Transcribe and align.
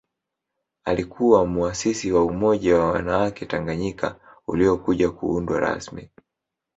Alikuwa 0.83 1.45
muasisi 1.45 2.11
wa 2.11 2.25
Umoja 2.25 2.77
wa 2.79 2.91
wanawake 2.91 3.45
Tanganyika 3.45 4.19
uliokuja 4.47 5.09
kuundwa 5.11 5.59
rasmi 5.59 6.09